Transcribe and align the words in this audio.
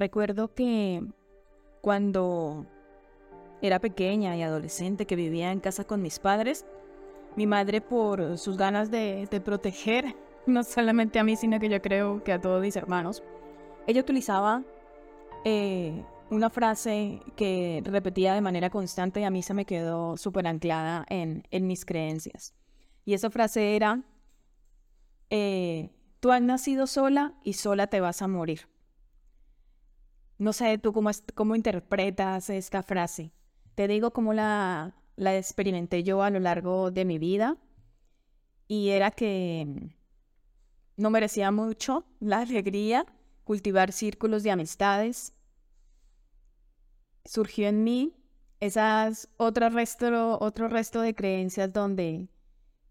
Recuerdo 0.00 0.54
que 0.54 1.02
cuando 1.82 2.64
era 3.60 3.80
pequeña 3.80 4.34
y 4.34 4.40
adolescente 4.40 5.06
que 5.06 5.14
vivía 5.14 5.52
en 5.52 5.60
casa 5.60 5.84
con 5.84 6.00
mis 6.00 6.18
padres, 6.18 6.64
mi 7.36 7.46
madre 7.46 7.82
por 7.82 8.38
sus 8.38 8.56
ganas 8.56 8.90
de, 8.90 9.28
proteger, 9.44 10.16
no 10.46 10.64
solamente 10.64 11.18
a 11.18 11.24
mí, 11.24 11.36
sino 11.36 11.60
que 11.60 11.68
yo 11.68 11.82
creo 11.82 12.24
que 12.24 12.32
a 12.32 12.40
todos 12.40 12.62
mis 12.62 12.76
hermanos, 12.76 13.22
ella 13.86 14.00
utilizaba 14.00 14.62
eh, 15.44 16.02
una 16.30 16.48
frase 16.48 17.20
que 17.36 17.82
repetía 17.84 18.32
de 18.32 18.40
manera 18.40 18.70
constante 18.70 19.20
y 19.20 19.24
a 19.24 19.30
mí 19.30 19.42
se 19.42 19.52
me 19.52 19.66
quedó 19.66 20.16
súper 20.16 20.46
anclada 20.46 21.04
en, 21.10 21.42
mis 21.66 21.84
creencias. 21.84 22.54
Y 23.04 23.12
esa 23.12 23.28
frase 23.28 23.76
era, 23.76 24.02
eh, 25.28 25.90
tú 26.20 26.32
has 26.32 26.40
nacido 26.40 26.86
sola 26.86 27.34
y 27.44 27.52
sola 27.52 27.88
te 27.88 28.00
vas 28.00 28.22
a 28.22 28.28
morir. 28.28 28.66
No 30.40 30.54
sé 30.54 30.78
tú 30.78 30.94
cómo, 30.94 31.10
cómo 31.34 31.54
interpretas 31.54 32.48
esta 32.48 32.82
frase. 32.82 33.30
Te 33.74 33.86
digo 33.88 34.10
cómo 34.10 34.32
la, 34.32 34.94
la 35.16 35.36
experimenté 35.36 36.02
yo 36.02 36.22
a 36.22 36.30
lo 36.30 36.40
largo 36.40 36.90
de 36.90 37.04
mi 37.04 37.18
vida 37.18 37.58
y 38.66 38.88
era 38.88 39.10
que 39.10 39.92
no 40.96 41.10
merecía 41.10 41.50
mucho 41.50 42.06
la 42.20 42.38
alegría, 42.38 43.04
cultivar 43.44 43.92
círculos 43.92 44.42
de 44.42 44.50
amistades. 44.50 45.34
Surgió 47.26 47.68
en 47.68 47.84
mí 47.84 48.16
esas 48.60 49.28
otro 49.36 49.68
resto, 49.68 50.38
otro 50.40 50.68
resto 50.68 51.02
de 51.02 51.14
creencias 51.14 51.70
donde 51.70 52.30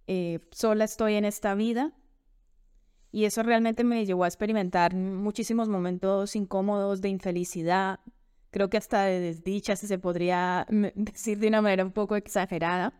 eh, 0.05 0.47
sola 0.51 0.85
estoy 0.85 1.15
en 1.15 1.25
esta 1.25 1.55
vida 1.55 1.93
y 3.11 3.25
eso 3.25 3.43
realmente 3.43 3.83
me 3.83 4.05
llevó 4.05 4.23
a 4.23 4.27
experimentar 4.27 4.95
muchísimos 4.95 5.67
momentos 5.67 6.35
incómodos 6.35 7.01
de 7.01 7.09
infelicidad, 7.09 7.99
creo 8.51 8.69
que 8.69 8.77
hasta 8.77 9.03
de 9.03 9.19
desdicha, 9.19 9.75
si 9.75 9.87
se 9.87 9.99
podría 9.99 10.65
decir 10.95 11.39
de 11.39 11.47
una 11.47 11.61
manera 11.61 11.83
un 11.85 11.91
poco 11.91 12.15
exagerada. 12.15 12.93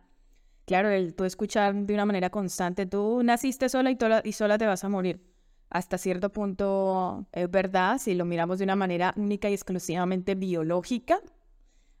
Claro, 0.66 0.90
el 0.90 1.14
tú 1.14 1.24
escuchar 1.24 1.74
de 1.74 1.94
una 1.94 2.06
manera 2.06 2.30
constante, 2.30 2.86
tú 2.86 3.22
naciste 3.24 3.68
sola 3.68 3.90
y, 3.90 3.98
y 4.24 4.32
sola 4.32 4.58
te 4.58 4.66
vas 4.66 4.84
a 4.84 4.88
morir. 4.88 5.20
Hasta 5.68 5.98
cierto 5.98 6.30
punto 6.30 7.26
es 7.32 7.50
verdad, 7.50 7.98
si 7.98 8.14
lo 8.14 8.24
miramos 8.24 8.58
de 8.58 8.64
una 8.64 8.76
manera 8.76 9.14
única 9.16 9.48
y 9.48 9.54
exclusivamente 9.54 10.34
biológica, 10.34 11.20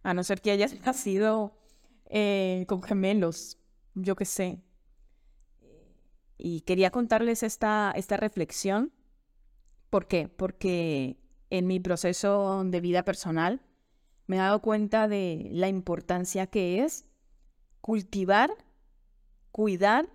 a 0.02 0.14
no 0.14 0.24
ser 0.24 0.40
que 0.40 0.50
hayas 0.50 0.74
nacido 0.84 1.56
eh, 2.06 2.64
con 2.68 2.82
gemelos, 2.82 3.58
yo 3.94 4.16
qué 4.16 4.24
sé, 4.24 4.60
y 6.42 6.62
quería 6.62 6.90
contarles 6.90 7.42
esta, 7.42 7.92
esta 7.96 8.16
reflexión. 8.16 8.92
¿Por 9.90 10.06
qué? 10.06 10.28
Porque 10.28 11.18
en 11.50 11.66
mi 11.66 11.80
proceso 11.80 12.62
de 12.64 12.80
vida 12.80 13.04
personal 13.04 13.60
me 14.26 14.36
he 14.36 14.38
dado 14.38 14.62
cuenta 14.62 15.08
de 15.08 15.48
la 15.50 15.68
importancia 15.68 16.46
que 16.46 16.84
es 16.84 17.04
cultivar, 17.80 18.50
cuidar 19.50 20.08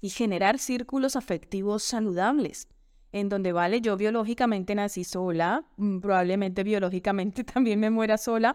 y 0.00 0.10
generar 0.10 0.58
círculos 0.58 1.14
afectivos 1.14 1.82
saludables, 1.82 2.68
en 3.12 3.28
donde, 3.28 3.52
vale, 3.52 3.80
yo 3.80 3.96
biológicamente 3.96 4.74
nací 4.74 5.04
sola, 5.04 5.64
mm, 5.76 6.00
probablemente 6.00 6.64
biológicamente 6.64 7.44
también 7.44 7.78
me 7.80 7.90
muera 7.90 8.18
sola, 8.18 8.54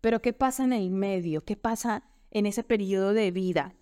pero 0.00 0.22
¿qué 0.22 0.32
pasa 0.32 0.64
en 0.64 0.72
el 0.72 0.90
medio? 0.90 1.44
¿Qué 1.44 1.56
pasa 1.56 2.04
en 2.30 2.46
ese 2.46 2.62
periodo 2.62 3.12
de 3.12 3.30
vida? 3.30 3.74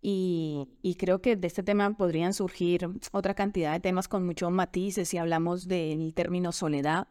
Y, 0.00 0.96
creo 0.98 1.20
que 1.20 1.36
de 1.36 1.46
este 1.46 1.62
tema 1.62 1.96
podrían 1.96 2.32
surgir 2.32 2.88
otra 3.12 3.34
cantidad 3.34 3.72
de 3.72 3.80
temas 3.80 4.08
con 4.08 4.24
muchos 4.24 4.50
matices 4.50 5.08
si 5.08 5.18
hablamos 5.18 5.66
del 5.66 6.14
término 6.14 6.52
soledad. 6.52 7.08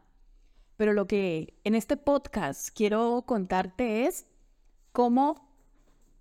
Pero 0.76 0.92
lo 0.92 1.06
que 1.06 1.54
en 1.64 1.74
este 1.74 1.96
podcast 1.96 2.68
quiero 2.74 3.24
contarte 3.26 4.06
es 4.06 4.26
cómo 4.92 5.52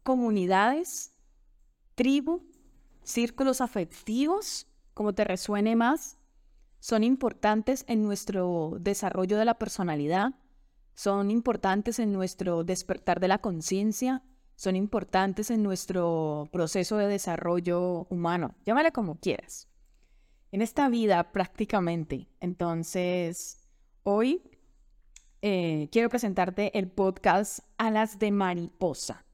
comunidades, 0.04 1.14
tribu, 1.96 2.44
círculos 3.04 3.62
afectivos, 3.62 4.68
como 4.94 5.14
te 5.14 5.24
resuene 5.24 5.76
más, 5.76 6.18
son 6.80 7.04
importantes 7.04 7.86
en 7.88 8.04
nuestro 8.04 8.78
desarrollo 8.80 9.38
de 9.38 9.46
la 9.46 9.58
personalidad, 9.58 10.34
son 10.96 11.32
importantes 11.32 12.00
en 12.00 12.12
nuestro 12.12 12.64
despertar 12.64 13.20
de 13.20 13.28
la 13.28 13.38
conciencia, 13.40 14.24
son 14.58 14.76
importantes 14.76 15.52
en 15.52 15.62
nuestro 15.62 16.50
proceso 16.52 16.98
de 16.98 17.08
desarrollo 17.08 18.08
humano. 18.10 18.56
Llámale 18.66 18.92
como 18.92 19.20
quieras. 19.20 19.70
En 20.52 20.64
esta 20.64 20.90
vida 20.90 21.32
prácticamente. 21.32 22.28
Entonces, 22.40 23.60
hoy 24.02 24.42
eh, 25.44 25.90
quiero 25.92 26.10
presentarte 26.10 26.78
el 26.78 26.90
podcast 26.90 27.60
Alas 27.78 28.18
de 28.18 28.32
Mariposa. 28.32 29.26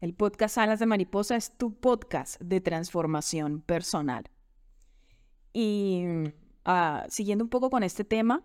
El 0.00 0.14
podcast 0.14 0.58
Alas 0.58 0.80
de 0.80 0.86
Mariposa 0.86 1.36
es 1.36 1.56
tu 1.56 1.78
podcast 1.78 2.40
de 2.40 2.60
transformación 2.60 3.60
personal. 3.60 4.24
Y 5.52 6.04
ah, 6.64 7.06
siguiendo 7.08 7.44
un 7.44 7.50
poco 7.50 7.70
con 7.70 7.84
este 7.84 8.02
tema, 8.02 8.42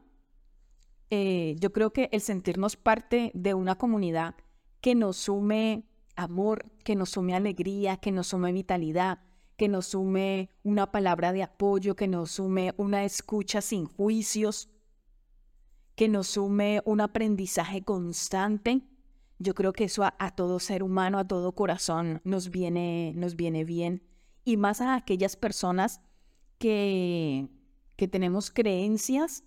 eh, 1.09 1.55
yo 1.57 1.73
creo 1.73 1.93
que 1.93 2.09
el 2.11 2.21
sentirnos 2.21 2.75
parte 2.75 3.31
de 3.33 3.55
una 3.55 3.75
comunidad 3.75 4.35
que 4.81 4.93
nos 4.93 5.17
sume 5.17 5.87
amor, 6.17 6.65
que 6.83 6.95
nos 6.95 7.11
sume 7.11 7.35
alegría, 7.35 7.97
que 7.97 8.11
nos 8.11 8.27
sume 8.27 8.51
vitalidad, 8.51 9.19
que 9.55 9.67
nos 9.69 9.87
sume 9.87 10.49
una 10.63 10.91
palabra 10.91 11.31
de 11.31 11.43
apoyo, 11.43 11.95
que 11.95 12.07
nos 12.07 12.31
sume 12.31 12.73
una 12.77 13.05
escucha 13.05 13.61
sin 13.61 13.85
juicios, 13.85 14.69
que 15.95 16.07
nos 16.09 16.27
sume 16.27 16.81
un 16.85 17.01
aprendizaje 17.01 17.83
constante. 17.83 18.81
Yo 19.39 19.55
creo 19.55 19.73
que 19.73 19.85
eso 19.85 20.03
a, 20.03 20.35
todo 20.35 20.59
ser 20.59 20.83
humano, 20.83 21.19
a 21.19 21.27
todo 21.27 21.53
corazón 21.53 22.21
nos 22.23 22.49
viene, 22.49 23.13
nos 23.15 23.35
viene 23.35 23.63
bien. 23.63 24.03
Y 24.43 24.57
más 24.57 24.81
a 24.81 24.95
aquellas 24.95 25.35
personas 25.35 26.01
que, 26.57 27.47
que 27.95 28.07
tenemos 28.07 28.51
creencias 28.51 29.43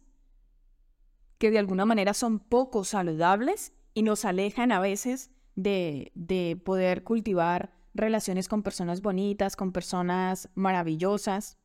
que 1.38 1.50
de 1.50 1.58
alguna 1.58 1.86
manera 1.86 2.12
son 2.12 2.38
poco 2.38 2.84
saludables 2.84 3.72
y 3.94 4.02
nos 4.02 4.24
alejan 4.26 4.72
a 4.72 4.80
veces 4.80 5.30
de, 5.56 6.60
poder 6.64 7.02
cultivar 7.02 7.72
relaciones 7.94 8.48
con 8.48 8.62
personas 8.62 9.02
bonitas, 9.02 9.56
con 9.56 9.72
personas 9.72 10.48
maravillosas. 10.54 11.58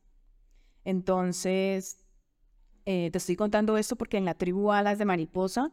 Entonces, 0.84 2.04
eh, 2.84 3.10
te 3.10 3.18
estoy 3.18 3.36
contando 3.36 3.76
esto 3.76 3.96
porque 3.96 4.16
en 4.16 4.24
la 4.24 4.34
tribu 4.34 4.72
Alas 4.72 4.98
de 4.98 5.04
Mariposa 5.04 5.72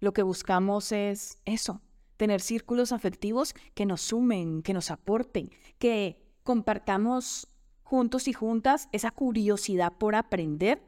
lo 0.00 0.12
que 0.12 0.22
buscamos 0.22 0.92
es 0.92 1.40
eso, 1.44 1.82
tener 2.16 2.40
círculos 2.40 2.92
afectivos 2.92 3.54
que 3.74 3.86
nos 3.86 4.00
sumen, 4.00 4.62
que 4.62 4.72
nos 4.72 4.90
aporten, 4.90 5.50
que 5.78 6.24
compartamos 6.44 7.48
juntos 7.82 8.28
y 8.28 8.32
juntas 8.32 8.88
esa 8.92 9.10
curiosidad 9.10 9.92
por 9.98 10.14
aprender 10.14 10.82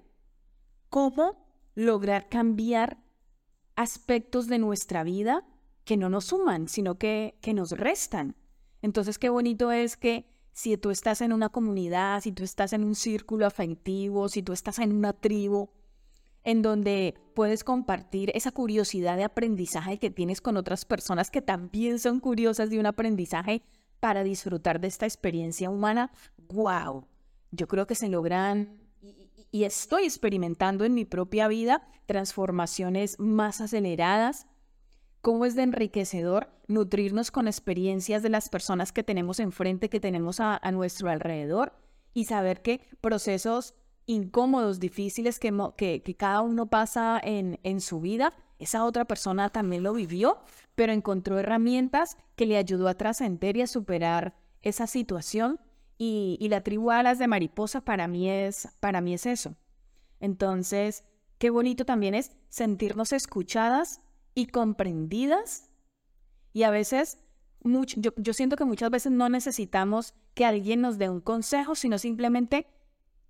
cómo 0.88 1.46
lograr 1.74 2.28
cambiar 2.28 2.98
aspectos 3.74 4.46
de 4.48 4.58
nuestra 4.58 5.02
vida 5.02 5.44
que 5.90 5.96
no 5.96 6.08
nos 6.08 6.26
suman, 6.26 6.68
sino 6.68 6.98
que, 6.98 7.36
que 7.40 7.52
nos 7.52 7.72
restan. 7.72 8.36
Entonces, 8.80 9.18
qué 9.18 9.28
bonito 9.28 9.72
es 9.72 9.96
que 9.96 10.24
si 10.52 10.76
tú 10.76 10.90
estás 10.90 11.20
en 11.20 11.32
una 11.32 11.48
comunidad, 11.48 12.20
si 12.20 12.30
tú 12.30 12.44
estás 12.44 12.72
en 12.72 12.84
un 12.84 12.94
círculo 12.94 13.44
afectivo, 13.44 14.28
si 14.28 14.40
tú 14.40 14.52
estás 14.52 14.78
en 14.78 14.92
una 14.92 15.14
tribu, 15.14 15.70
en 16.44 16.62
donde 16.62 17.14
puedes 17.34 17.64
compartir 17.64 18.30
esa 18.36 18.52
curiosidad 18.52 19.16
de 19.16 19.24
aprendizaje 19.24 19.98
que 19.98 20.10
tienes 20.10 20.40
con 20.40 20.56
otras 20.56 20.84
personas 20.84 21.28
que 21.28 21.42
también 21.42 21.98
son 21.98 22.20
curiosas 22.20 22.70
de 22.70 22.78
un 22.78 22.86
aprendizaje 22.86 23.64
para 23.98 24.22
disfrutar 24.22 24.80
de 24.80 24.86
esta 24.86 25.06
experiencia 25.06 25.70
humana, 25.70 26.12
wow, 26.52 27.04
yo 27.50 27.66
creo 27.66 27.88
que 27.88 27.96
se 27.96 28.08
logran 28.08 28.78
y 29.50 29.64
estoy 29.64 30.04
experimentando 30.04 30.84
en 30.84 30.94
mi 30.94 31.04
propia 31.04 31.48
vida 31.48 31.82
transformaciones 32.06 33.18
más 33.18 33.60
aceleradas, 33.60 34.46
cómo 35.20 35.44
es 35.44 35.54
de 35.54 35.62
enriquecedor 35.62 36.50
nutrirnos 36.66 37.30
con 37.30 37.48
experiencias 37.48 38.22
de 38.22 38.30
las 38.30 38.48
personas 38.48 38.92
que 38.92 39.02
tenemos 39.02 39.40
enfrente, 39.40 39.90
que 39.90 40.00
tenemos 40.00 40.40
a, 40.40 40.60
nuestro 40.72 41.10
alrededor 41.10 41.72
y 42.14 42.24
saber 42.24 42.62
que 42.62 42.80
procesos 43.00 43.74
incómodos, 44.06 44.80
difíciles 44.80 45.38
que, 45.38 46.16
cada 46.16 46.40
uno 46.40 46.66
pasa 46.66 47.20
en, 47.22 47.60
en 47.62 47.80
su 47.80 48.00
vida, 48.00 48.32
esa 48.58 48.84
otra 48.84 49.04
persona 49.04 49.48
también 49.48 49.82
lo 49.82 49.92
vivió, 49.92 50.38
pero 50.74 50.92
encontró 50.92 51.38
herramientas 51.38 52.16
que 52.36 52.46
le 52.46 52.56
ayudó 52.56 52.88
a 52.88 52.94
trascender 52.94 53.56
y 53.56 53.62
a 53.62 53.66
superar 53.66 54.34
esa 54.62 54.86
situación. 54.86 55.60
Y, 55.96 56.38
y, 56.40 56.48
la 56.48 56.62
tribu 56.62 56.90
Alas 56.90 57.18
de 57.18 57.28
Mariposa 57.28 57.82
para 57.82 58.08
mí, 58.08 58.30
es, 58.30 58.68
para 58.80 59.02
mí 59.02 59.12
es 59.12 59.26
eso. 59.26 59.54
Entonces, 60.18 61.04
qué 61.38 61.50
bonito 61.50 61.84
también 61.84 62.14
es 62.14 62.32
sentirnos 62.48 63.12
escuchadas 63.12 64.00
y 64.34 64.46
comprendidas. 64.46 65.70
Y 66.52 66.64
a 66.64 66.70
veces, 66.70 67.18
mucho, 67.62 68.00
yo, 68.00 68.32
siento 68.32 68.56
que 68.56 68.64
muchas 68.64 68.90
veces 68.90 69.12
no 69.12 69.28
necesitamos 69.28 70.14
que 70.34 70.44
alguien 70.44 70.80
nos 70.80 70.98
dé 70.98 71.08
un 71.08 71.20
consejo, 71.20 71.74
sino 71.74 71.98
simplemente 71.98 72.66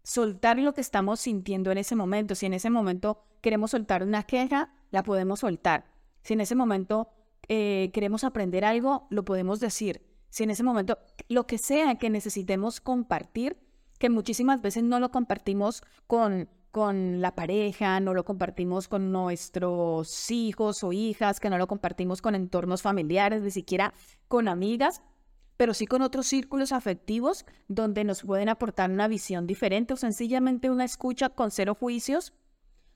soltar 0.03 0.59
lo 0.59 0.73
que 0.75 0.81
estamos 0.81 1.21
sintiendo 1.21 1.71
en 1.71 1.79
ese 1.79 1.97
momento. 1.97 2.35
Si 2.35 2.47
en 2.47 2.55
ese 2.55 2.71
momento 2.71 3.23
queremos 3.41 3.73
soltar 3.73 4.03
una 4.03 4.23
queja, 4.23 4.73
la 4.91 5.03
podemos 5.03 5.41
soltar. 5.41 5.85
Si 6.23 6.35
en 6.35 6.41
ese 6.41 6.55
momento 6.55 7.09
eh, 7.49 7.91
queremos 7.93 8.25
aprender 8.25 8.65
algo, 8.65 9.07
lo 9.11 9.25
podemos 9.25 9.61
decir. 9.61 10.03
Si 10.29 10.45
en 10.45 10.51
ese 10.51 10.63
momento, 10.63 10.99
lo 11.29 11.47
que 11.47 11.59
sea 11.59 11.97
que 11.97 12.09
necesitemos 12.09 12.81
compartir, 12.81 13.59
que 13.99 14.09
muchísimas 14.09 14.63
veces 14.63 14.85
no 14.85 15.01
lo 15.01 15.11
compartimos 15.11 15.83
con, 16.07 16.49
con 16.71 17.21
la 17.21 17.35
pareja, 17.35 17.99
no 18.01 18.15
lo 18.15 18.25
compartimos 18.25 18.87
con 18.87 19.11
nuestros 19.11 20.31
hijos 20.31 20.85
o 20.85 20.93
hijas, 20.93 21.41
que 21.41 21.51
no 21.51 21.59
lo 21.59 21.67
compartimos 21.67 22.23
con 22.23 22.35
entornos 22.35 22.83
familiares, 22.83 23.43
ni 23.43 23.51
siquiera 23.51 23.93
con 24.29 24.47
amigas, 24.49 25.03
pero 25.57 25.75
sí 25.75 25.87
con 25.87 26.03
otros 26.03 26.27
círculos 26.27 26.73
afectivos 26.73 27.45
donde 27.69 28.05
nos 28.05 28.23
pueden 28.23 28.49
aportar 28.49 28.91
una 28.91 29.09
visión 29.09 29.47
diferente 29.47 29.95
o 29.95 29.97
sencillamente 29.97 30.71
una 30.71 30.85
escucha 30.85 31.29
con 31.29 31.51
cero 31.51 31.75
juicios. 31.75 32.33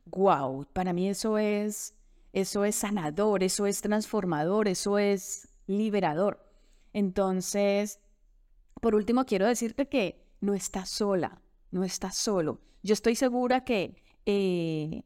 Wow, 0.07 0.67
para 0.73 0.93
mí 0.93 1.09
eso 1.09 1.39
es 1.39 1.95
eso 2.33 2.65
es 2.65 2.75
sanador, 2.75 3.43
eso 3.43 3.67
es 3.67 3.81
transformador, 3.81 4.67
eso 4.69 4.99
es 4.99 5.49
liberador. 5.67 6.45
Entonces, 6.93 8.01
por 8.81 8.95
último 8.95 9.25
quiero 9.25 9.47
decirte 9.47 9.89
que 9.89 10.27
no 10.41 10.55
estás 10.55 10.91
sola, 10.91 11.43
no 11.71 11.85
estás 11.85 12.17
solo. 12.17 12.61
Yo 12.85 12.93
estoy 12.93 13.15
segura 13.15 13.65
que 13.65 13.97
eh, 14.27 15.05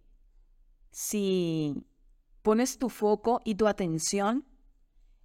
si 0.91 1.87
pones 2.43 2.77
tu 2.77 2.89
foco 2.89 3.41
y 3.45 3.55
tu 3.55 3.69
atención 3.69 4.45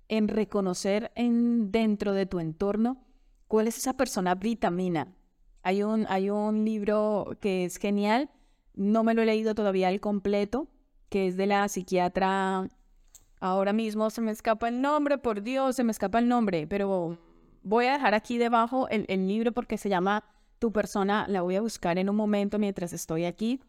en 0.08 0.28
reconocer 0.28 1.12
en, 1.16 1.72
dentro 1.72 2.14
de 2.14 2.28
tu 2.28 2.40
entorno 2.40 3.04
cuál 3.48 3.68
es 3.68 3.80
esa 3.80 3.98
persona 3.98 4.36
vitamina. 4.36 5.16
Hay 5.64 5.82
un, 5.82 6.06
hay 6.10 6.30
un 6.30 6.64
libro 6.64 7.36
que 7.42 7.66
es 7.66 7.78
genial, 7.78 8.30
no 8.76 9.04
me 9.04 9.16
lo 9.16 9.24
he 9.24 9.26
leído 9.26 9.56
todavía 9.56 9.88
al 9.88 10.00
completo, 10.00 10.68
que 11.10 11.26
es 11.26 11.38
de 11.38 11.48
la 11.48 11.68
psiquiatra, 11.68 12.70
ahora 13.40 13.74
mismo 13.74 14.12
se 14.12 14.22
me 14.22 14.32
escapa 14.32 14.68
el 14.68 14.80
nombre, 14.80 15.18
por 15.18 15.42
Dios, 15.42 15.76
se 15.76 15.84
me 15.84 15.92
escapa 15.92 16.20
el 16.20 16.28
nombre, 16.28 16.68
pero 16.68 17.18
voy 17.64 17.88
a 17.88 17.94
dejar 17.94 18.14
aquí 18.14 18.38
debajo 18.38 18.88
el, 18.90 19.06
el 19.10 19.28
libro 19.28 19.54
porque 19.54 19.80
se 19.80 19.90
llama 19.90 20.24
Tu 20.64 20.72
persona, 20.72 21.26
la 21.28 21.42
voy 21.42 21.58
a 21.58 21.62
buscar 21.62 21.98
en 21.98 22.10
un 22.10 22.16
momento 22.16 22.58
mientras 22.58 22.94
estoy 22.94 23.26
aquí, 23.26 23.60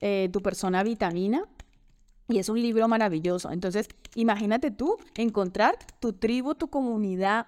eh, 0.00 0.30
Tu 0.32 0.40
persona 0.40 0.82
vitamina, 0.82 1.46
y 2.28 2.38
es 2.38 2.48
un 2.48 2.62
libro 2.62 2.88
maravilloso. 2.88 3.50
Entonces, 3.50 3.88
imagínate 4.14 4.70
tú 4.70 4.96
encontrar 5.18 5.76
tu 6.00 6.14
tribu, 6.14 6.54
tu 6.54 6.68
comunidad 6.68 7.46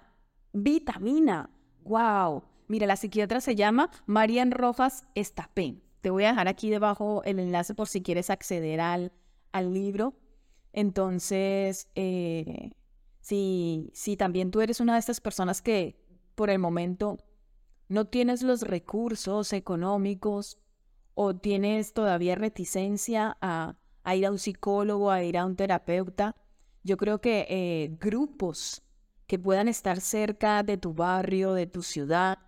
vitamina. 0.51 1.49
¡Wow! 1.85 2.43
Mira, 2.67 2.85
la 2.85 2.95
psiquiatra 2.95 3.41
se 3.41 3.55
llama 3.55 3.89
Marian 4.05 4.51
Rojas 4.51 5.05
Estapén. 5.15 5.81
Te 6.01 6.11
voy 6.11 6.25
a 6.25 6.27
dejar 6.27 6.47
aquí 6.47 6.69
debajo 6.69 7.23
el 7.23 7.39
enlace 7.39 7.73
por 7.73 7.87
si 7.87 8.03
quieres 8.03 8.29
acceder 8.29 8.79
al, 8.79 9.11
al 9.53 9.73
libro. 9.73 10.13
Entonces, 10.71 11.87
eh, 11.95 12.73
si, 13.21 13.89
si 13.95 14.17
también 14.17 14.51
tú 14.51 14.61
eres 14.61 14.79
una 14.79 14.93
de 14.93 14.99
estas 14.99 15.19
personas 15.19 15.63
que 15.63 15.95
por 16.35 16.51
el 16.51 16.59
momento 16.59 17.17
no 17.89 18.05
tienes 18.05 18.41
los 18.41 18.61
recursos 18.61 19.53
económicos 19.53 20.57
o 21.13 21.35
tienes 21.35 21.93
todavía 21.93 22.35
reticencia 22.35 23.37
a 23.41 23.77
a 24.03 24.15
ir 24.15 24.25
a 24.25 24.31
un 24.31 24.39
psicólogo, 24.39 25.11
a 25.11 25.23
ir 25.23 25.37
a 25.37 25.45
un 25.45 25.55
terapeuta. 25.55 26.35
Yo 26.83 26.97
creo 26.97 27.21
que 27.21 27.45
eh, 27.49 27.95
grupos 27.99 28.83
que 29.27 29.39
puedan 29.39 29.67
estar 29.67 30.01
cerca 30.01 30.63
de 30.63 30.77
tu 30.77 30.93
barrio, 30.93 31.53
de 31.53 31.65
tu 31.65 31.81
ciudad, 31.81 32.39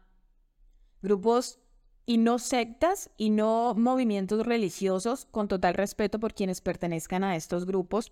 grupos 1.02 1.60
y 2.06 2.18
no 2.18 2.38
sectas 2.38 3.10
y 3.18 3.30
no 3.30 3.74
movimientos 3.76 4.46
religiosos, 4.46 5.26
con 5.26 5.48
total 5.48 5.74
respeto 5.74 6.20
por 6.20 6.34
quienes 6.34 6.62
pertenezcan 6.62 7.24
a 7.24 7.36
estos 7.36 7.66
grupos, 7.66 8.12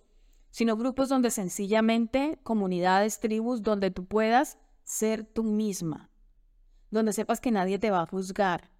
sino 0.50 0.76
grupos 0.76 1.08
donde 1.08 1.30
sencillamente, 1.30 2.38
comunidades, 2.42 3.20
tribus, 3.20 3.62
donde 3.62 3.90
tú 3.90 4.06
puedas 4.06 4.58
ser 4.84 5.24
tú 5.24 5.44
misma, 5.44 6.10
donde 6.94 7.12
sepas 7.12 7.40
que 7.40 7.50
nadie 7.50 7.78
te 7.78 7.90
va 7.90 8.02
a 8.02 8.06
juzgar. 8.06 8.70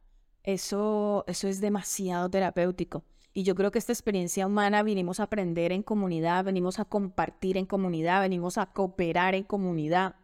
Eso, 0.43 1.25
eso 1.27 1.49
es 1.49 1.61
demasiado 1.61 2.31
terapéutico. 2.31 3.05
Y 3.33 3.43
yo 3.43 3.55
creo 3.55 3.73
que 3.73 3.79
esta 3.79 3.93
experiencia 3.93 4.47
humana 4.47 4.83
vinimos 4.83 5.19
a 5.19 5.25
aprender 5.25 5.73
en 5.73 5.83
comunidad, 5.83 6.45
venimos 6.45 6.79
a 6.79 6.85
compartir 6.85 7.57
en 7.57 7.67
comunidad, 7.67 8.23
venimos 8.23 8.57
a 8.57 8.67
cooperar 8.67 9.35
en 9.35 9.43
comunidad. 9.43 10.15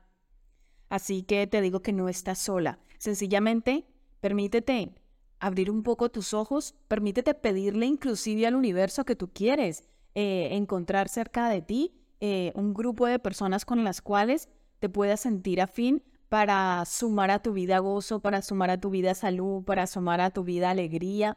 Así 0.89 1.23
que 1.23 1.47
te 1.47 1.61
digo 1.61 1.83
que 1.83 1.93
no 1.93 2.09
estás 2.09 2.39
sola. 2.39 2.79
Sencillamente, 2.99 3.87
permítete 4.21 4.95
abrir 5.41 5.71
un 5.71 5.83
poco 5.83 6.11
tus 6.11 6.35
ojos, 6.35 6.75
permítete 6.87 7.35
pedirle 7.35 7.87
inclusive 7.87 8.47
al 8.47 8.55
universo 8.55 9.05
que 9.05 9.17
tú 9.17 9.33
quieres, 9.33 9.83
eh, 10.15 10.51
encontrar 10.53 11.09
cerca 11.09 11.49
de 11.49 11.63
ti 11.63 12.01
eh, 12.21 12.53
un 12.55 12.75
grupo 12.75 13.07
de 13.07 13.19
personas 13.19 13.65
con 13.65 13.83
las 13.83 14.03
cuales 14.03 14.49
te 14.79 14.89
puedas 14.89 15.21
sentir 15.21 15.61
afín 15.61 16.03
para 16.31 16.85
sumar 16.87 17.33
a 17.33 17.43
tu 17.43 17.53
vida 17.53 17.81
gozo, 17.81 18.21
para 18.21 18.41
sumar 18.41 18.71
a 18.71 18.81
tu 18.81 18.89
vida 18.89 19.15
salud, 19.15 19.65
para 19.65 19.89
sumar 19.89 20.21
a 20.21 20.31
tu 20.31 20.45
vida 20.45 20.71
alegría 20.71 21.37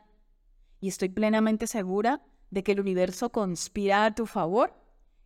y 0.79 0.87
estoy 0.87 1.09
plenamente 1.09 1.65
segura 1.65 2.21
de 2.51 2.63
que 2.63 2.73
el 2.73 2.79
universo 2.79 3.31
conspira 3.31 4.05
a 4.05 4.13
tu 4.13 4.27
favor 4.27 4.75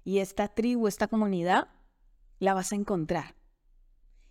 y 0.06 0.20
esta 0.20 0.48
tribu, 0.48 0.88
esta 0.88 1.08
comunidad, 1.08 1.68
la 2.40 2.54
vas 2.54 2.72
a 2.72 2.76
encontrar. 2.76 3.36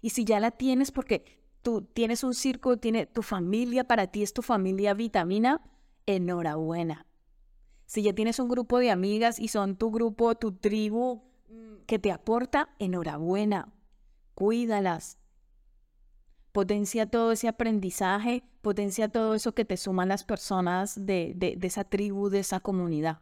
Y 0.01 0.11
si 0.11 0.25
ya 0.25 0.41
la 0.41 0.53
tienes 0.53 0.91
porque 0.91 1.39
tú 1.61 1.83
tienes 1.83 2.25
un 2.25 2.33
círculo, 2.33 2.79
tiene 2.79 3.05
tu 3.05 3.21
familia, 3.23 3.85
para 3.85 4.07
ti 4.07 4.23
es 4.23 4.33
tu 4.33 4.41
familia 4.41 4.95
vitamina, 4.95 5.61
enhorabuena. 6.07 7.05
Si 7.85 8.03
ya 8.03 8.15
tienes 8.15 8.39
un 8.39 8.49
grupo 8.49 8.79
de 8.79 8.91
amigas 8.91 9.39
y 9.39 9.49
son 9.49 9.77
tu 9.77 9.91
grupo, 9.91 10.35
tu 10.35 10.53
tribu 10.53 11.25
mm, 11.51 11.85
que 11.87 11.99
te 11.99 12.11
aporta, 12.11 12.71
enhorabuena. 12.79 13.75
Cuídalas, 14.35 15.19
potencia 16.57 17.05
todo 17.05 17.33
ese 17.33 17.49
aprendizaje, 17.49 18.43
potencia 18.63 19.11
todo 19.11 19.35
eso 19.35 19.55
que 19.55 19.67
te 19.67 19.77
suman 19.77 20.09
las 20.09 20.25
personas 20.25 20.95
de, 21.05 21.35
de, 21.37 21.59
esa 21.67 21.85
tribu, 21.85 22.31
de 22.31 22.39
esa 22.39 22.61
comunidad. 22.61 23.21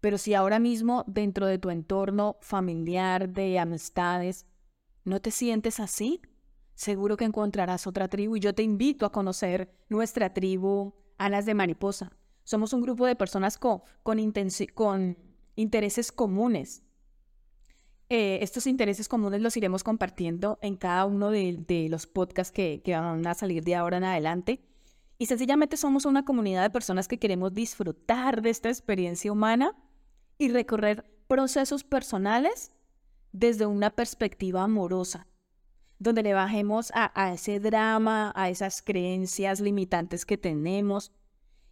Pero 0.00 0.18
si 0.18 0.32
ahora 0.32 0.60
mismo 0.60 1.02
dentro 1.08 1.48
de 1.48 1.58
tu 1.58 1.68
entorno 1.70 2.36
familiar, 2.40 3.30
de 3.30 3.58
amistades, 3.58 4.46
no 5.02 5.20
te 5.20 5.32
sientes 5.32 5.80
así, 5.80 6.22
seguro 6.76 7.16
que 7.16 7.24
encontrarás 7.24 7.88
otra 7.88 8.06
tribu 8.06 8.36
y 8.36 8.40
yo 8.40 8.54
te 8.54 8.62
invito 8.62 9.04
a 9.04 9.10
conocer 9.10 9.74
nuestra 9.88 10.32
tribu 10.32 10.94
Alas 11.18 11.44
de 11.44 11.54
Mariposa. 11.54 12.12
Somos 12.44 12.72
un 12.72 12.82
grupo 12.82 13.04
de 13.04 13.16
personas 13.16 13.58
con, 13.58 13.82
con, 14.04 14.20
con 14.74 15.18
intereses 15.56 16.12
comunes, 16.12 16.84
eh, 18.14 18.42
estos 18.42 18.66
intereses 18.66 19.08
comunes 19.08 19.40
los 19.40 19.56
iremos 19.56 19.82
compartiendo 19.82 20.58
en 20.60 20.76
cada 20.76 21.06
uno 21.06 21.30
de, 21.30 21.86
los 21.88 22.06
podcasts 22.06 22.52
que, 22.52 22.82
van 22.86 23.26
a 23.26 23.32
salir 23.32 23.64
de 23.64 23.74
ahora 23.74 23.96
en 23.96 24.04
adelante. 24.04 24.62
Y 25.16 25.24
sencillamente 25.24 25.78
somos 25.78 26.04
una 26.04 26.22
comunidad 26.22 26.60
de 26.60 26.68
personas 26.68 27.08
que 27.08 27.18
queremos 27.18 27.54
disfrutar 27.54 28.42
de 28.42 28.50
esta 28.50 28.68
experiencia 28.68 29.32
humana 29.32 29.74
y 30.36 30.50
recorrer 30.50 31.10
procesos 31.26 31.84
personales 31.84 32.70
desde 33.32 33.64
una 33.64 33.88
perspectiva 33.88 34.62
amorosa, 34.62 35.26
donde 35.98 36.22
le 36.22 36.34
bajemos 36.34 36.92
a, 36.94 37.18
a 37.18 37.32
ese 37.32 37.60
drama, 37.60 38.30
a 38.36 38.50
esas 38.50 38.82
creencias 38.82 39.58
limitantes 39.58 40.26
que 40.26 40.36
tenemos 40.36 41.12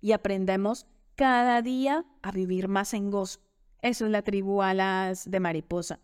y 0.01 0.13
aprendemos 0.13 0.87
cada 1.17 1.61
día 1.61 2.07
a 2.23 2.33
vivir 2.33 2.69
más 2.69 2.95
en 2.95 3.11
gozo. 3.11 3.41
Eso 3.83 4.07
es 4.07 4.11
la 4.11 4.23
tribu 4.23 4.63
alas 4.63 5.31
de 5.31 5.39
mariposa 5.39 6.01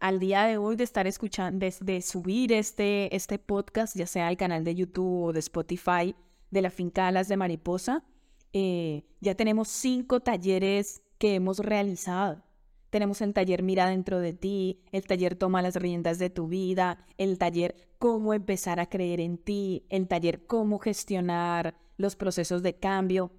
al 0.00 0.20
día 0.20 0.44
de 0.44 0.58
hoy 0.58 0.76
de 0.76 0.84
estar 0.84 1.06
escuchando, 1.06 1.66
de, 1.80 2.02
subir 2.02 2.52
este, 2.52 3.14
este 3.14 3.38
podcast, 3.38 3.96
ya 3.96 4.06
sea 4.06 4.28
al 4.28 4.36
canal 4.36 4.64
de 4.64 4.74
YouTube 4.74 5.24
o 5.24 5.32
de 5.32 5.40
Spotify 5.40 6.14
de 6.50 6.62
la 6.62 6.70
finca 6.70 7.08
Alas 7.08 7.28
de 7.28 7.36
Mariposa, 7.36 8.04
eh, 8.52 9.04
ya 9.20 9.34
tenemos 9.34 9.68
cinco 9.68 10.20
talleres 10.20 11.02
que 11.18 11.34
hemos 11.34 11.58
realizado. 11.58 12.42
Tenemos 12.90 13.20
el 13.20 13.34
taller 13.34 13.62
Mira 13.62 13.88
dentro 13.88 14.18
de 14.18 14.32
ti, 14.32 14.80
el 14.92 15.04
taller 15.06 15.36
Toma 15.36 15.60
las 15.60 15.76
riendas 15.76 16.18
de 16.18 16.30
tu 16.30 16.48
vida, 16.48 17.04
el 17.18 17.36
taller 17.38 17.88
Cómo 17.98 18.32
empezar 18.32 18.80
a 18.80 18.88
creer 18.88 19.20
en 19.20 19.36
ti, 19.36 19.84
el 19.90 20.08
taller 20.08 20.46
Cómo 20.46 20.78
gestionar 20.78 21.76
los 21.96 22.16
procesos 22.16 22.62
de 22.62 22.76
cambio. 22.76 23.32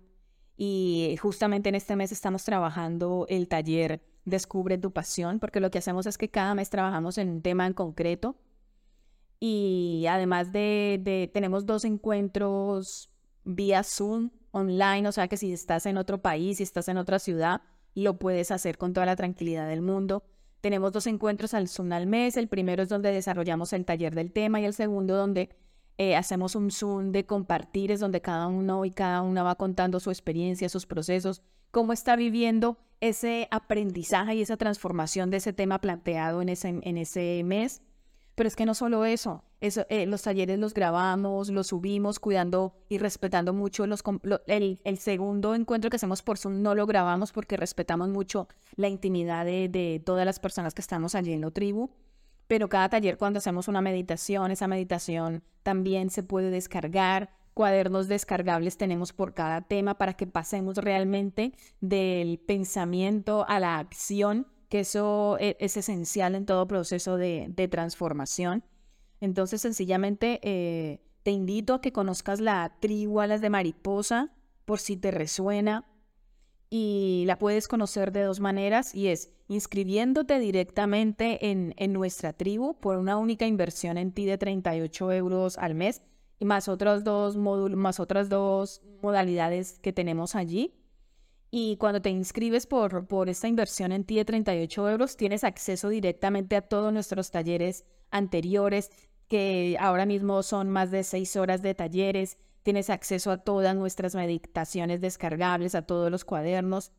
Y 0.62 1.16
justamente 1.22 1.70
en 1.70 1.76
este 1.76 1.96
mes 1.96 2.12
estamos 2.12 2.44
trabajando 2.44 3.26
el 3.30 3.48
taller 3.48 4.04
descubre 4.26 4.78
tu 4.78 4.92
pasión, 4.92 5.40
porque 5.40 5.62
lo 5.62 5.72
que 5.72 5.78
hacemos 5.78 6.06
es 6.06 6.18
que 6.18 6.30
cada 6.30 6.54
mes 6.54 6.70
trabajamos 6.70 7.18
en 7.18 7.30
un 7.30 7.42
tema 7.42 7.66
en 7.66 7.72
concreto 7.72 8.36
y 9.40 10.06
además 10.10 10.52
de, 10.52 11.32
tenemos 11.34 11.66
dos 11.66 11.86
encuentros 11.86 13.10
vía 13.46 13.84
Zoom 13.84 14.32
online, 14.52 15.08
o 15.08 15.14
sea 15.14 15.30
que 15.30 15.38
si 15.38 15.54
estás 15.54 15.86
en 15.86 15.96
otro 15.96 16.22
país, 16.22 16.58
si 16.58 16.64
estás 16.64 16.90
en 16.90 16.98
otra 16.98 17.20
ciudad, 17.20 17.62
lo 17.96 18.20
puedes 18.20 18.52
hacer 18.52 18.78
con 18.78 18.92
toda 18.92 19.06
la 19.06 19.16
tranquilidad 19.16 19.70
del 19.70 19.82
mundo. 19.82 20.26
Tenemos 20.60 20.92
dos 20.92 21.08
encuentros 21.08 21.54
al 21.54 21.70
Zoom 21.70 21.94
al 21.94 22.06
mes, 22.06 22.36
el 22.36 22.50
primero 22.50 22.84
es 22.84 22.90
donde 22.90 23.14
desarrollamos 23.14 23.72
el 23.72 23.86
taller 23.86 24.14
del 24.14 24.34
tema 24.34 24.60
y 24.60 24.66
el 24.66 24.74
segundo 24.74 25.16
donde 25.16 25.56
eh, 26.00 26.16
hacemos 26.16 26.56
un 26.56 26.72
Zoom 26.72 27.12
de 27.12 27.26
compartir, 27.26 27.92
es 27.92 28.00
donde 28.00 28.22
cada 28.22 28.48
uno 28.48 28.86
y 28.86 28.92
cada 28.92 29.22
una 29.22 29.44
va 29.44 29.56
contando 29.56 30.00
su 30.00 30.10
experiencia, 30.10 30.70
sus 30.70 30.86
procesos, 30.86 31.42
cómo 31.72 31.92
está 31.92 32.16
viviendo 32.16 32.78
ese 33.02 33.50
aprendizaje 33.52 34.36
y 34.36 34.42
esa 34.42 34.56
transformación 34.56 35.30
de 35.30 35.38
ese 35.38 35.52
tema 35.52 35.82
planteado 35.82 36.42
en 36.42 36.48
ese, 36.48 36.70
en 36.70 36.98
ese 36.98 37.42
mes. 37.44 37.82
Pero 38.36 38.48
es 38.48 38.56
que 38.56 38.66
no 38.66 38.76
solo 38.76 39.04
eso, 39.04 39.44
eso 39.60 39.86
eh, 39.90 40.06
los 40.06 40.22
talleres 40.22 40.58
los 40.58 40.74
grabamos, 40.74 41.50
los 41.50 41.68
subimos, 41.68 42.20
cuidando 42.20 42.78
y 42.88 42.98
respetando 42.98 43.52
mucho 43.52 43.86
los, 43.86 44.02
el, 44.48 44.80
segundo 45.00 45.54
encuentro 45.54 45.90
que 45.90 45.98
hacemos 45.98 46.22
por 46.22 46.38
Zoom 46.38 46.62
no 46.62 46.76
lo 46.76 46.88
grabamos 46.88 47.34
porque 47.34 47.58
respetamos 47.58 48.08
mucho 48.08 48.48
la 48.78 48.88
intimidad 48.88 49.44
de, 49.44 49.68
de 49.68 50.02
todas 50.06 50.26
las 50.26 50.40
personas 50.40 50.74
que 50.74 50.80
estamos 50.80 51.14
allí 51.14 51.34
en 51.34 51.42
la 51.42 51.52
tribu. 51.52 51.90
Pero 52.50 52.68
cada 52.68 52.90
taller 52.90 53.20
cuando 53.20 53.38
hacemos 53.38 53.68
una 53.68 53.80
meditación, 53.80 54.50
esa 54.50 54.68
meditación 54.68 55.44
también 55.62 56.10
se 56.10 56.24
puede 56.24 56.50
descargar 56.50 57.30
cuadernos 57.54 58.08
descargables 58.08 58.76
tenemos 58.76 59.14
por 59.14 59.36
cada 59.36 59.62
tema 59.62 60.00
para 60.00 60.14
que 60.14 60.26
pasemos 60.26 60.78
realmente 60.78 61.54
del 61.80 62.40
pensamiento 62.40 63.46
a 63.48 63.60
la 63.60 63.78
acción, 63.78 64.48
que 64.68 64.80
eso 64.80 65.38
e, 65.40 65.58
es, 65.60 65.78
esencial 65.78 66.34
en 66.34 66.48
todo 66.48 66.68
proceso 66.68 67.18
de, 67.18 67.68
transformación. 67.70 68.64
Entonces, 69.22 69.62
sencillamente, 69.62 70.40
eh, 70.42 71.02
te 71.22 71.30
invito 71.30 71.76
a 71.76 71.82
que 71.82 71.92
conozcas 71.92 72.40
la 72.40 72.78
tribu 72.80 73.20
Alas 73.20 73.42
de 73.42 73.52
Mariposa, 73.52 74.32
por 74.66 74.80
si 74.80 74.98
te 74.98 75.12
resuena, 75.12 75.86
y 76.70 77.24
la 77.26 77.38
puedes 77.38 77.68
conocer 77.68 78.12
de 78.12 78.24
dos 78.24 78.40
maneras, 78.40 78.94
y 78.94 79.08
es 79.08 79.34
inscribiéndote 79.48 80.40
directamente 80.40 81.50
en, 81.50 81.74
en 81.78 81.94
nuestra 81.94 82.34
tribu 82.34 82.80
por 82.80 82.98
una 82.98 83.18
única 83.18 83.48
inversión 83.48 83.98
en 83.98 84.12
ti 84.12 84.26
de 84.26 84.38
38 84.38 85.12
euros 85.14 85.58
al 85.58 85.74
mes 85.76 86.02
y 86.40 86.46
más 86.46 86.68
otros 86.68 87.04
dos 87.04 87.36
más 87.36 88.00
otras 88.00 88.30
dos 88.30 88.82
modalidades 89.02 89.80
que 89.80 89.94
tenemos 89.94 90.36
allí. 90.36 90.76
Y 91.52 91.78
cuando 91.78 92.02
te 92.02 92.12
inscribes 92.12 92.68
por, 92.68 93.08
por 93.08 93.28
esta 93.28 93.48
inversión 93.48 93.92
en 93.92 94.04
ti 94.04 94.16
de 94.16 94.26
38 94.26 94.90
euros, 94.90 95.18
tienes 95.18 95.44
acceso 95.44 95.90
directamente 95.90 96.56
a 96.56 96.62
todos 96.62 96.94
nuestros 96.94 97.32
talleres 97.32 97.86
anteriores, 98.12 98.92
que 99.28 99.76
ahora 99.80 100.06
mismo 100.06 100.44
son 100.44 100.70
más 100.70 100.92
de 100.92 101.04
seis 101.04 101.36
horas 101.36 101.62
de 101.62 101.74
talleres. 101.74 102.38
Tienes 102.64 102.90
acceso 102.90 103.32
a 103.32 103.38
todas 103.38 103.76
nuestras 103.76 104.16
meditaciones 104.16 105.02
descargables, 105.02 105.76
a 105.76 105.84
todos 105.84 106.12
los 106.12 106.26
cuadernos. 106.26 106.92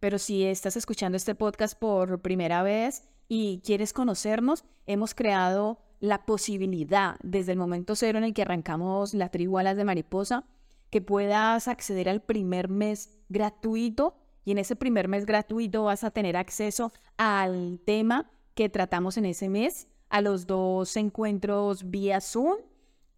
Pero 0.00 0.18
si 0.18 0.44
estás 0.44 0.76
escuchando 0.76 1.16
este 1.16 1.34
podcast 1.34 1.78
por 1.78 2.20
primera 2.20 2.62
vez 2.62 3.08
y 3.28 3.60
quieres 3.64 3.92
conocernos, 3.92 4.64
hemos 4.86 5.14
creado 5.14 5.80
la 6.00 6.24
posibilidad 6.24 7.16
desde 7.22 7.52
el 7.52 7.58
momento 7.58 7.96
cero 7.96 8.18
en 8.18 8.24
el 8.24 8.34
que 8.34 8.42
arrancamos 8.42 9.14
la 9.14 9.30
tribu 9.30 9.58
Alas 9.58 9.76
de 9.76 9.84
Mariposa, 9.84 10.44
que 10.90 11.00
puedas 11.00 11.68
acceder 11.68 12.08
al 12.08 12.22
primer 12.22 12.68
mes 12.68 13.18
gratuito 13.28 14.16
y 14.44 14.52
en 14.52 14.58
ese 14.58 14.76
primer 14.76 15.08
mes 15.08 15.26
gratuito 15.26 15.84
vas 15.84 16.04
a 16.04 16.10
tener 16.10 16.36
acceso 16.36 16.92
al 17.16 17.80
tema 17.84 18.30
que 18.54 18.68
tratamos 18.68 19.16
en 19.18 19.26
ese 19.26 19.48
mes, 19.48 19.88
a 20.08 20.22
los 20.22 20.46
dos 20.46 20.96
encuentros 20.96 21.90
vía 21.90 22.20
Zoom 22.20 22.56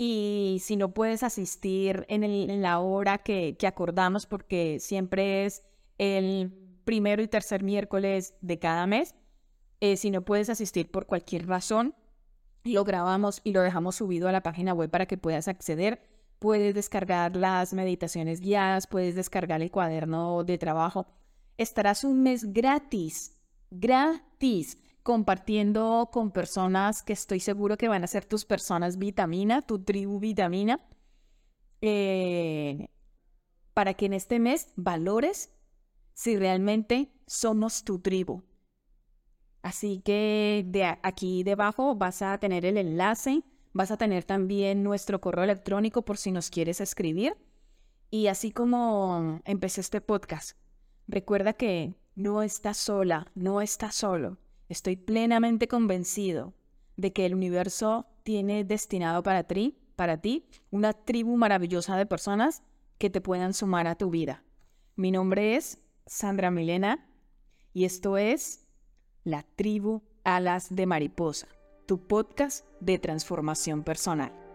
y 0.02 0.62
si 0.62 0.76
no 0.76 0.94
puedes 0.94 1.22
asistir 1.22 2.06
en, 2.08 2.62
la 2.62 2.78
hora 2.78 3.18
que, 3.18 3.54
acordamos, 3.66 4.24
porque 4.24 4.78
siempre 4.80 5.44
es 5.44 5.62
el 5.98 6.54
primero 6.84 7.20
y 7.20 7.28
tercer 7.28 7.62
miércoles 7.62 8.32
de 8.40 8.58
cada 8.58 8.86
mes, 8.86 9.14
eh, 9.80 9.98
si 9.98 10.10
no 10.10 10.22
puedes 10.22 10.48
asistir 10.48 10.90
por 10.90 11.04
cualquier 11.04 11.46
razón, 11.46 11.94
lo 12.64 12.82
grabamos 12.82 13.42
y 13.44 13.52
lo 13.52 13.60
dejamos 13.60 13.96
subido 13.96 14.26
a 14.26 14.32
la 14.32 14.42
página 14.42 14.72
web 14.72 14.88
para 14.88 15.04
que 15.04 15.18
puedas 15.18 15.48
acceder. 15.48 16.00
Puedes 16.38 16.74
descargar 16.74 17.36
las 17.36 17.74
meditaciones 17.74 18.40
guiadas, 18.40 18.86
puedes 18.86 19.14
descargar 19.14 19.60
el 19.60 19.70
cuaderno 19.70 20.44
de 20.44 20.56
trabajo. 20.56 21.08
Estarás 21.58 22.04
un 22.04 22.22
mes 22.22 22.54
gratis, 22.54 23.36
gratis, 23.70 24.78
compartiendo 25.10 26.08
con 26.12 26.30
personas 26.30 27.02
que 27.02 27.12
estoy 27.12 27.40
seguro 27.40 27.76
que 27.76 27.88
van 27.88 28.04
a 28.04 28.06
ser 28.06 28.24
tus 28.24 28.44
personas 28.44 28.96
vitamina, 28.96 29.60
tu 29.60 29.82
tribu 29.82 30.20
vitamina, 30.20 30.86
eh, 31.80 32.86
para 33.74 33.94
que 33.94 34.06
en 34.06 34.12
este 34.12 34.38
mes 34.38 34.68
valores 34.76 35.50
si 36.14 36.36
realmente 36.36 37.10
somos 37.26 37.82
tu 37.82 37.98
tribu, 37.98 38.44
Así 39.62 39.98
que 39.98 40.64
de 40.64 40.84
aquí 41.02 41.42
debajo 41.42 41.96
vas 41.96 42.22
a 42.22 42.38
tener 42.38 42.64
el 42.64 42.76
enlace, 42.76 43.42
vas 43.72 43.90
a 43.90 43.96
tener 43.96 44.22
también 44.22 44.84
nuestro 44.84 45.20
correo 45.20 45.42
electrónico 45.42 46.02
por 46.02 46.18
si 46.18 46.30
nos 46.30 46.50
quieres 46.50 46.80
escribir. 46.80 47.36
Y 48.10 48.28
así 48.28 48.52
como 48.52 49.40
empecé 49.44 49.80
este 49.80 50.00
podcast, 50.00 50.56
recuerda 51.08 51.52
que 51.52 51.96
no 52.14 52.44
estás 52.44 52.76
sola, 52.76 53.26
no 53.34 53.60
estás 53.60 53.96
solo. 53.96 54.38
Estoy 54.70 54.94
plenamente 54.94 55.66
convencido 55.66 56.54
de 56.96 57.12
que 57.12 57.26
el 57.26 57.34
universo 57.34 58.06
tiene 58.22 58.62
destinado 58.62 59.24
para 59.24 59.42
ti, 59.42 59.76
para 59.96 60.20
ti, 60.20 60.46
una 60.70 60.92
tribu 60.92 61.36
maravillosa 61.36 61.96
de 61.96 62.06
personas 62.06 62.62
que 62.96 63.10
te 63.10 63.20
puedan 63.20 63.52
sumar 63.52 63.88
a 63.88 63.96
tu 63.96 64.10
vida. 64.10 64.44
Mi 64.94 65.10
nombre 65.10 65.56
es 65.56 65.82
Sandra 66.06 66.52
Milena 66.52 67.04
y 67.74 67.84
esto 67.84 68.16
es 68.16 68.68
la 69.24 69.42
tribu 69.42 70.02
Alas 70.22 70.72
de 70.72 70.86
Mariposa, 70.86 71.48
tu 71.86 72.06
podcast 72.06 72.64
de 72.78 73.00
transformación 73.00 73.82
personal. 73.82 74.49